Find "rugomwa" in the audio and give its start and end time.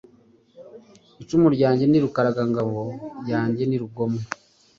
3.81-4.21